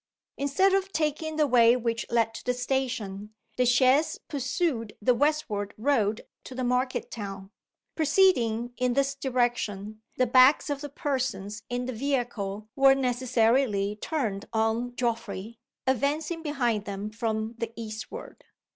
Instead 0.35 0.73
of 0.73 0.91
taking 0.91 1.35
the 1.35 1.45
way 1.45 1.75
which 1.77 2.09
led 2.09 2.33
to 2.33 2.43
the 2.43 2.55
station, 2.55 3.35
the 3.55 3.67
chaise 3.67 4.17
pursued 4.27 4.97
the 4.99 5.13
westward 5.13 5.75
road 5.77 6.25
to 6.43 6.55
the 6.55 6.63
market 6.63 7.11
town. 7.11 7.51
Proceeding 7.93 8.73
in 8.77 8.93
this 8.93 9.13
direction, 9.13 10.01
the 10.17 10.25
backs 10.25 10.71
of 10.71 10.81
the 10.81 10.89
persons 10.89 11.61
in 11.69 11.85
the 11.85 11.93
vehicle 11.93 12.67
were 12.75 12.95
necessarily 12.95 13.95
turned 13.95 14.45
on 14.53 14.95
Geoffrey, 14.95 15.59
advancing 15.85 16.41
behind 16.41 16.85
them 16.85 17.11
from 17.11 17.53
the 17.59 17.71
eastward. 17.75 18.43